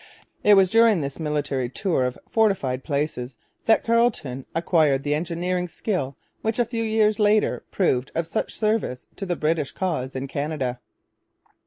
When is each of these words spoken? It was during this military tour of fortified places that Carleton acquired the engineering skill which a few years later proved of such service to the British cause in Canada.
It 0.43 0.55
was 0.55 0.71
during 0.71 1.01
this 1.01 1.19
military 1.19 1.69
tour 1.69 2.05
of 2.05 2.17
fortified 2.27 2.83
places 2.83 3.37
that 3.65 3.83
Carleton 3.83 4.47
acquired 4.55 5.03
the 5.03 5.13
engineering 5.13 5.67
skill 5.67 6.17
which 6.41 6.57
a 6.57 6.65
few 6.65 6.83
years 6.83 7.19
later 7.19 7.61
proved 7.69 8.11
of 8.15 8.25
such 8.25 8.55
service 8.57 9.05
to 9.17 9.27
the 9.27 9.35
British 9.35 9.73
cause 9.73 10.15
in 10.15 10.27
Canada. 10.27 10.79